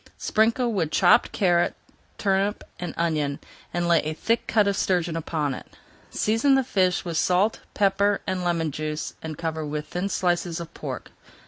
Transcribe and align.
Sprinkle 0.17 0.73
with 0.73 0.89
chopped 0.89 1.31
carrot, 1.31 1.75
turnip, 2.17 2.63
and 2.79 2.95
onion, 2.97 3.39
and 3.71 3.87
lay 3.87 3.99
a 3.99 4.15
thick 4.15 4.47
cut 4.47 4.67
of 4.67 4.75
sturgeon 4.75 5.15
upon 5.15 5.53
it. 5.53 5.77
Season 6.09 6.55
the 6.55 6.63
fish 6.63 7.05
with 7.05 7.17
salt, 7.17 7.59
pepper, 7.75 8.19
and 8.25 8.43
lemon 8.43 8.71
juice, 8.71 9.13
and 9.21 9.37
cover 9.37 9.63
with 9.63 9.89
thin 9.89 10.09
slices 10.09 10.59
of 10.59 10.73
pork. 10.73 11.11